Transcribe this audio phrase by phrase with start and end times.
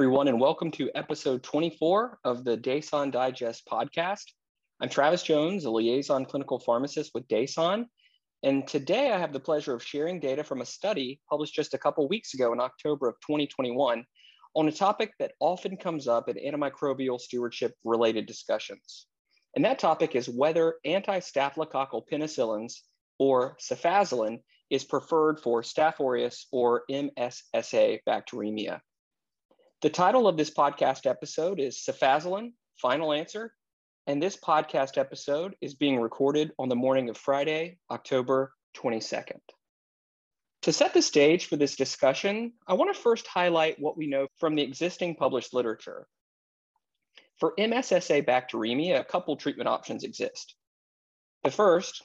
[0.00, 4.24] Everyone, and welcome to episode 24 of the DASON Digest podcast.
[4.80, 7.84] I'm Travis Jones, a liaison clinical pharmacist with DASON.
[8.42, 11.78] And today I have the pleasure of sharing data from a study published just a
[11.78, 14.02] couple weeks ago in October of 2021
[14.54, 19.06] on a topic that often comes up in antimicrobial stewardship related discussions.
[19.54, 22.72] And that topic is whether anti-staphylococcal penicillins
[23.18, 24.38] or cefazolin
[24.70, 28.80] is preferred for Staph aureus or MSSA bacteremia.
[29.82, 33.54] The title of this podcast episode is Cefazolin, Final Answer,
[34.06, 39.40] and this podcast episode is being recorded on the morning of Friday, October 22nd.
[40.62, 44.26] To set the stage for this discussion, I want to first highlight what we know
[44.36, 46.06] from the existing published literature.
[47.38, 50.56] For MSSA bacteremia, a couple treatment options exist.
[51.42, 52.04] The first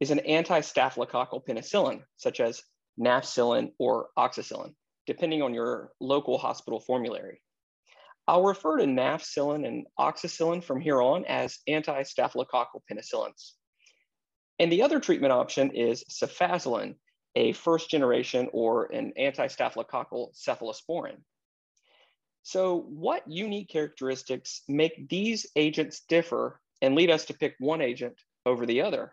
[0.00, 2.62] is an anti-staphylococcal penicillin, such as
[2.98, 4.72] nafcillin or oxacillin
[5.06, 7.40] depending on your local hospital formulary.
[8.28, 13.52] I'll refer to nafcillin and oxacillin from here on as anti-staphylococcal penicillins.
[14.58, 16.94] And the other treatment option is cefazolin,
[17.34, 21.16] a first generation or an anti-staphylococcal cephalosporin.
[22.44, 28.14] So what unique characteristics make these agents differ and lead us to pick one agent
[28.46, 29.12] over the other?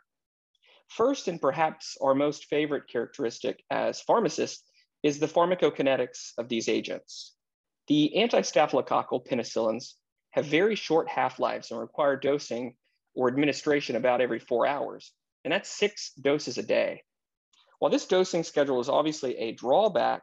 [0.88, 4.69] First, and perhaps our most favorite characteristic as pharmacists,
[5.04, 7.34] is the pharmacokinetics of these agents.
[7.88, 9.94] The anti-staphylococcal penicillins
[10.32, 12.76] have very short half-lives and require dosing
[13.16, 15.12] or administration about every four hours,
[15.44, 17.04] and that's six doses a day.
[17.80, 20.22] While this dosing schedule is obviously a drawback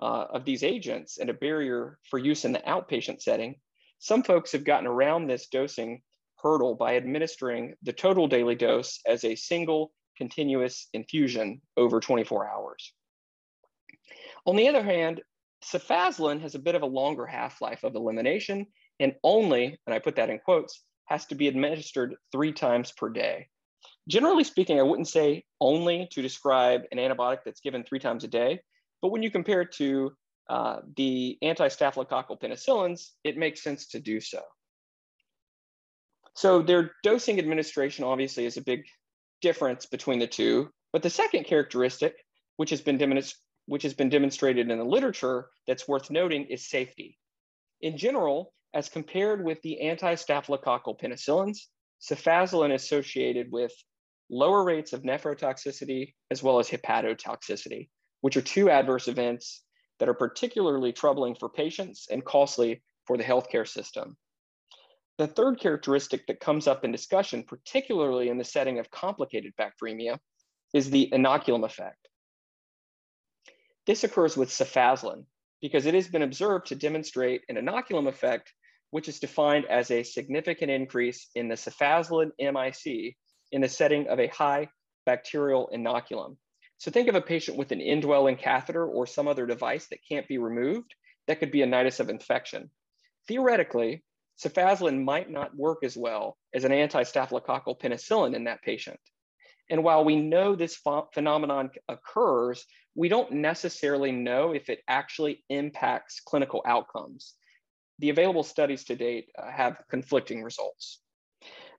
[0.00, 3.56] uh, of these agents and a barrier for use in the outpatient setting,
[3.98, 6.02] some folks have gotten around this dosing
[6.36, 12.92] hurdle by administering the total daily dose as a single continuous infusion over 24 hours.
[14.46, 15.22] On the other hand,
[15.64, 18.66] cefazolin has a bit of a longer half-life of elimination
[19.00, 23.08] and only, and I put that in quotes, has to be administered three times per
[23.08, 23.48] day.
[24.08, 28.28] Generally speaking, I wouldn't say only to describe an antibiotic that's given three times a
[28.28, 28.60] day,
[29.00, 30.12] but when you compare it to
[30.48, 34.42] uh, the anti-staphylococcal penicillins, it makes sense to do so.
[36.34, 38.82] So their dosing administration obviously is a big
[39.40, 42.14] difference between the two, but the second characteristic,
[42.56, 46.68] which has been demonstrated which has been demonstrated in the literature that's worth noting is
[46.68, 47.18] safety.
[47.80, 51.66] In general, as compared with the anti-staphylococcal penicillins,
[52.00, 53.72] cefazolin is associated with
[54.30, 57.88] lower rates of nephrotoxicity as well as hepatotoxicity,
[58.22, 59.62] which are two adverse events
[59.98, 64.16] that are particularly troubling for patients and costly for the healthcare system.
[65.18, 70.18] The third characteristic that comes up in discussion, particularly in the setting of complicated bacteremia,
[70.72, 72.08] is the inoculum effect.
[73.86, 75.24] This occurs with cefazolin
[75.60, 78.52] because it has been observed to demonstrate an inoculum effect,
[78.90, 83.16] which is defined as a significant increase in the cefazolin MIC
[83.50, 84.68] in the setting of a high
[85.04, 86.36] bacterial inoculum.
[86.78, 90.28] So think of a patient with an indwelling catheter or some other device that can't
[90.28, 90.94] be removed.
[91.26, 92.70] That could be a nidus of infection.
[93.28, 94.02] Theoretically,
[94.42, 98.98] cefazolin might not work as well as an anti-staphylococcal penicillin in that patient.
[99.70, 105.44] And while we know this ph phenomenon occurs, we don't necessarily know if it actually
[105.48, 107.34] impacts clinical outcomes.
[107.98, 111.00] The available studies to date uh, have conflicting results.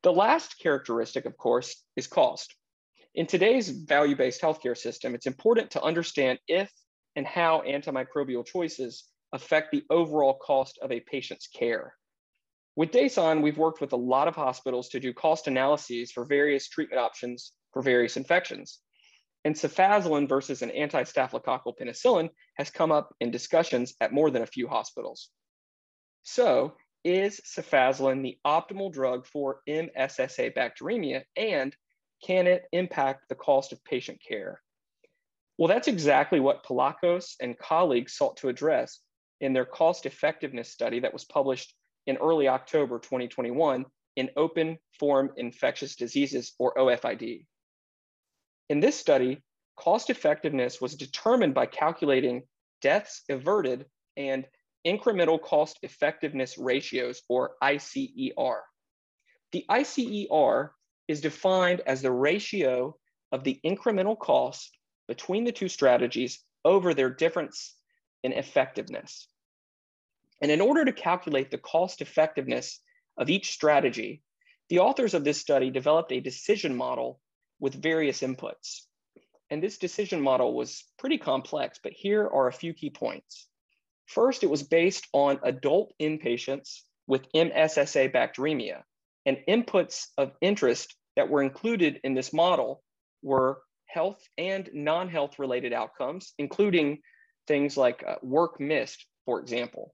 [0.02, 2.56] The last characteristic, of course, is cost.
[3.16, 6.72] In today's value-based healthcare system, it's important to understand if
[7.16, 11.94] and how antimicrobial choices affect the overall cost of a patient's care.
[12.76, 16.68] With DASON, we've worked with a lot of hospitals to do cost analyses for various
[16.68, 18.80] treatment options for various infections.
[19.46, 24.48] And cefazolin versus an anti-staphylococcal penicillin has come up in discussions at more than a
[24.48, 25.30] few hospitals.
[26.24, 31.76] So is cefazolin the optimal drug for MSSA bacteremia and
[32.24, 34.62] can it impact the cost of patient care?
[35.58, 39.00] Well, that's exactly what Palacios and colleagues sought to address
[39.42, 41.76] in their cost effectiveness study that was published
[42.08, 43.86] in early October 2021
[44.16, 47.46] in Open Forum Infectious Diseases or OFID.
[48.70, 49.42] In this study,
[49.76, 52.44] cost effectiveness was determined by calculating
[52.82, 53.86] deaths averted
[54.18, 54.46] and
[54.86, 58.62] incremental cost effectiveness ratios, or ICER.
[59.52, 60.70] The ICER
[61.08, 62.98] is defined as the ratio
[63.32, 64.78] of the incremental cost
[65.08, 67.76] between the two strategies over their difference
[68.24, 69.28] in effectiveness.
[70.42, 72.80] And in order to calculate the cost effectiveness
[73.18, 74.22] of each strategy,
[74.70, 77.22] the authors of this study developed a decision model
[77.64, 78.82] with various inputs.
[79.50, 83.48] And this decision model was pretty complex, but here are a few key points.
[84.06, 88.84] First, it was based on adult inpatients with MSSA bacteremia,
[89.26, 92.84] and inputs of interest that were included in this model
[93.22, 97.00] were health and non-health related outcomes, including
[97.48, 99.94] things like uh, work missed, for example,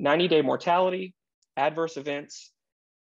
[0.00, 1.16] 90-day mortality,
[1.56, 2.52] adverse events,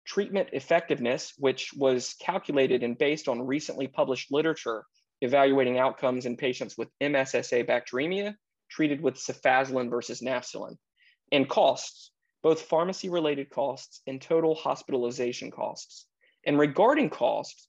[0.06, 4.86] treatment effectiveness, which was calculated and based on recently published literature
[5.22, 8.36] evaluating outcomes in patients with MSSA bacteremia
[8.70, 10.76] treated with cefazolin versus nafcillin,
[11.32, 12.12] and costs,
[12.42, 16.08] both pharmacy related costs and total hospitalization costs.
[16.46, 17.68] And regarding costs,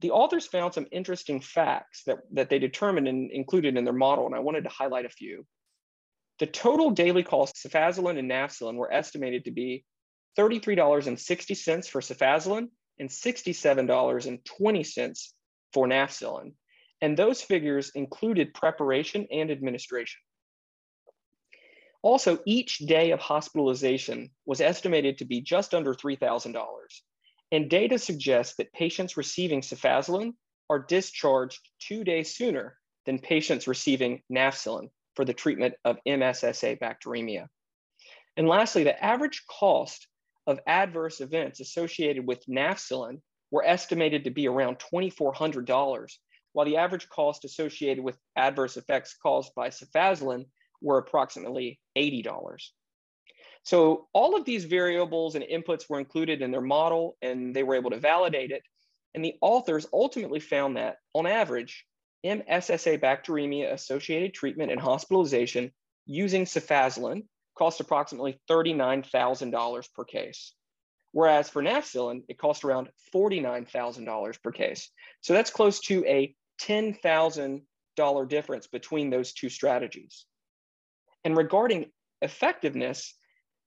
[0.00, 4.26] the authors found some interesting facts that, that they determined and included in their model,
[4.26, 5.46] and I wanted to highlight a few.
[6.40, 9.84] The total daily costs of cefazolin and nafcillin were estimated to be
[10.38, 15.32] $33.60 for cefazolin and $67.20
[15.72, 16.52] for nafcillin.
[17.00, 20.20] And those figures included preparation and administration.
[22.02, 26.54] Also, each day of hospitalization was estimated to be just under $3,000.
[27.50, 30.34] And data suggests that patients receiving cefazolin
[30.68, 37.48] are discharged two days sooner than patients receiving nafcillin for the treatment of MSSA bacteremia.
[38.36, 40.08] And lastly, the average cost
[40.46, 43.20] of adverse events associated with nafcillin
[43.50, 46.12] were estimated to be around $2,400,
[46.52, 50.46] while the average cost associated with adverse effects caused by cefazolin
[50.80, 52.70] were approximately $80.
[53.64, 57.76] So all of these variables and inputs were included in their model and they were
[57.76, 58.62] able to validate it.
[59.14, 61.86] And the authors ultimately found that on average,
[62.24, 65.72] MSSA bacteremia associated treatment and hospitalization
[66.06, 67.24] using cefazolin
[67.56, 70.54] cost approximately $39,000 per case.
[71.12, 74.90] Whereas for nafcillin, it cost around $49,000 per case.
[75.20, 80.26] So that's close to a $10,000 difference between those two strategies.
[81.24, 81.90] And regarding
[82.20, 83.14] effectiveness,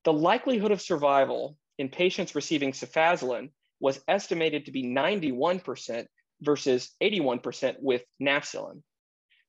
[0.04, 6.06] the likelihood of survival in patients receiving cefazolin was estimated to be 91%
[6.42, 8.82] versus 81% with nafcillin.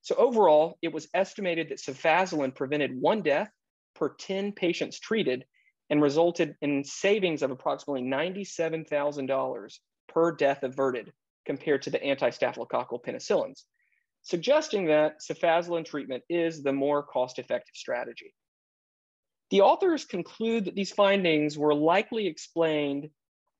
[0.02, 3.50] So overall, it was estimated that cefazolin prevented one death
[3.98, 5.44] per 10 patients treated
[5.90, 9.78] and resulted in savings of approximately $97,000
[10.08, 11.12] per death averted
[11.44, 13.64] compared to the anti-staphylococcal penicillins,
[14.22, 18.34] suggesting that cefazolin treatment is the more cost-effective strategy.
[19.50, 23.08] The authors conclude that these findings were likely explained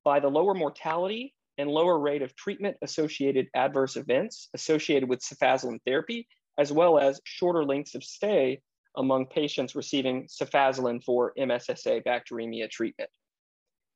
[0.05, 5.79] by the lower mortality and lower rate of treatment associated adverse events associated with cefazolin
[5.87, 8.61] therapy, as well as shorter lengths of stay
[8.99, 13.11] among patients receiving cefazolin for MSSA bacteremia treatment.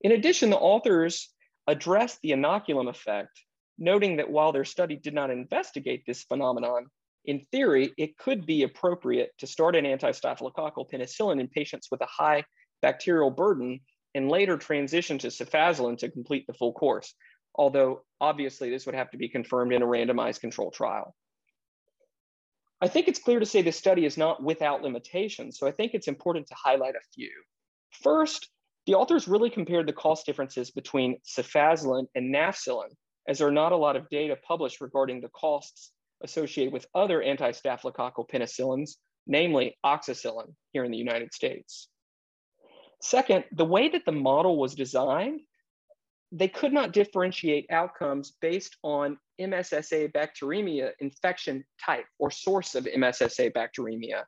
[0.01, 1.29] In addition, the authors
[1.67, 3.39] addressed the inoculum effect,
[3.79, 6.87] noting that while their study did not investigate this phenomenon,
[7.25, 12.07] in theory, it could be appropriate to start an anti-staphylococcal penicillin in patients with a
[12.07, 12.45] high
[12.81, 13.81] bacterial burden
[14.15, 17.15] and later transition to cefazolin to complete the full course.
[17.55, 21.15] Although obviously this would have to be confirmed in a randomized control trial.
[22.83, 25.95] I think it's clear to say this study is not without limitations, so I think
[25.95, 27.31] it's important to highlight a few.
[28.03, 28.49] First,
[28.87, 32.89] the authors really compared the cost differences between cefazolin and nafcillin,
[33.29, 35.93] as there are not a lot of data published regarding the costs
[36.25, 38.97] associated with other anti-staphylococcal penicillins,
[39.29, 41.89] namely oxacillin here in the United States.
[43.01, 45.41] Second, the way that the model was designed,
[46.33, 53.53] they could not differentiate outcomes based on MSSA bacteremia infection type or source of MSSA
[53.53, 54.23] bacteremia.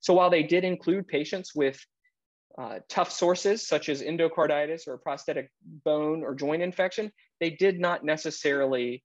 [0.00, 1.80] So while they did include patients with
[2.58, 5.50] uh, tough sources such as endocarditis or prosthetic
[5.84, 7.10] bone or joint infection,
[7.40, 9.02] they did not necessarily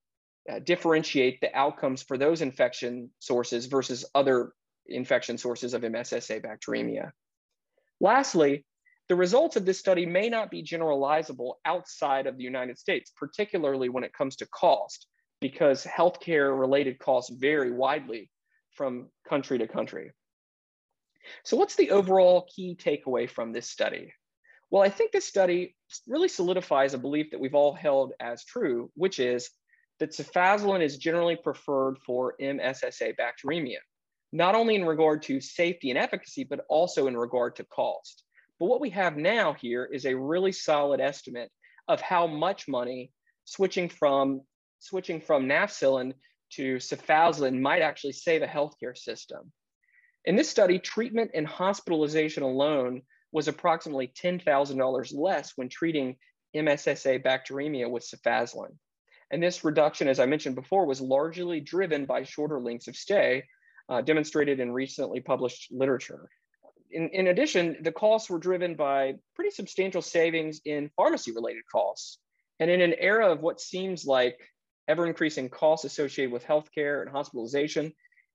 [0.51, 4.51] uh, differentiate the outcomes for those infection sources versus other
[4.87, 7.11] infection sources of MSSA bacteremia.
[7.99, 8.65] Lastly,
[9.11, 13.89] the results of this study may not be generalizable outside of the United States, particularly
[13.89, 15.05] when it comes to cost,
[15.41, 18.31] because healthcare related costs vary widely
[18.71, 20.13] from country to country.
[21.43, 24.13] So what's the overall key takeaway from this study?
[24.69, 25.75] Well, I think this study
[26.07, 29.49] really solidifies a belief that we've all held as true, which is
[29.99, 33.79] that cefazolin is generally preferred for MSSA bacteremia,
[34.31, 38.23] not only in regard to safety and efficacy, but also in regard to cost.
[38.61, 41.49] But what we have now here is a really solid estimate
[41.87, 43.11] of how much money
[43.43, 44.41] switching from
[44.77, 46.13] switching from nafcillin
[46.51, 49.51] to cefazolin might actually save a healthcare system.
[50.25, 53.01] In this study, treatment and hospitalization alone
[53.31, 56.17] was approximately $10,000 less when treating
[56.55, 58.75] MSSA bacteremia with cefazolin.
[59.31, 63.43] And this reduction, as I mentioned before, was largely driven by shorter lengths of stay,
[63.89, 66.29] uh, demonstrated in recently published literature.
[66.91, 72.19] In, in addition, the costs were driven by pretty substantial savings in pharmacy related costs.
[72.59, 74.39] And in an era of what seems like
[74.87, 77.93] ever increasing costs associated with healthcare and hospitalization,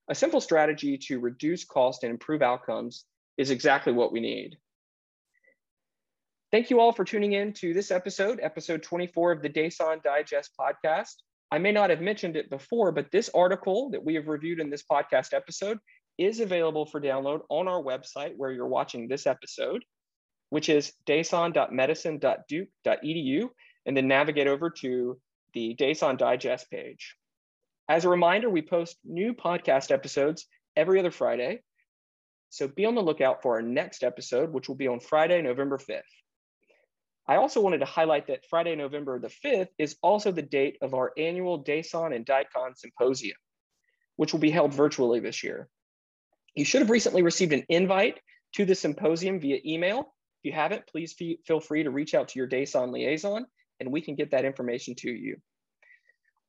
[0.09, 3.05] a simple strategy to reduce cost and improve outcomes
[3.37, 4.57] is exactly what we need.
[6.51, 10.51] Thank you all for tuning in to this episode, episode 24 of the DASON Digest
[10.59, 11.15] podcast.
[11.51, 14.69] I may not have mentioned it before, but this article that we have reviewed in
[14.69, 15.77] this podcast episode
[16.17, 19.83] is available for download on our website where you're watching this episode,
[20.49, 23.49] which is dason.medicine.duke.edu,
[23.85, 25.19] and then navigate over to
[25.53, 27.15] the DASON Digest page.
[27.89, 30.45] As a reminder, we post new podcast episodes
[30.75, 31.61] every other Friday.
[32.49, 35.77] So be on the lookout for our next episode, which will be on Friday, November
[35.77, 36.01] 5th.
[37.27, 40.93] I also wanted to highlight that Friday, November the 5th is also the date of
[40.93, 43.37] our annual DASON and DICON Symposium,
[44.15, 45.67] which will be held virtually this year.
[46.57, 48.19] You should have recently received an invite
[48.55, 49.99] to the symposium via email.
[49.99, 51.13] If you haven't, please
[51.45, 53.45] feel free to reach out to your DASON liaison
[53.79, 55.37] and we can get that information to you.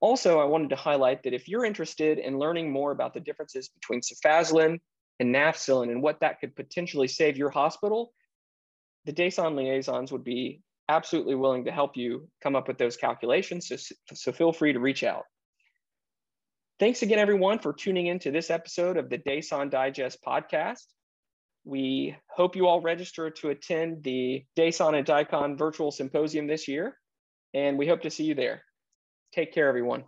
[0.01, 3.69] Also, I wanted to highlight that if you're interested in learning more about the differences
[3.69, 4.79] between cefazolin
[5.21, 8.15] and nafcillin and what that could potentially save your hospital,
[9.05, 13.69] the DASON liaisons would be absolutely willing to help you come up with those calculations.
[13.69, 13.77] So,
[14.15, 15.25] so feel free to reach out.
[16.79, 20.85] Thanks again, everyone, for tuning in to this episode of the DASON Digest podcast.
[21.65, 26.97] We hope you all register to attend the DASON and DICON virtual symposium this year,
[27.53, 28.63] and we hope to see you there.
[29.33, 30.05] Take care, everyone.